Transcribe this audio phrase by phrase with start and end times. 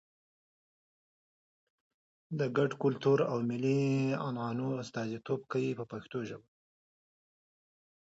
[2.39, 3.79] د ګډ کلتور او ملي
[4.25, 6.47] عنعنو استازیتوب کوي په پښتو ژبه.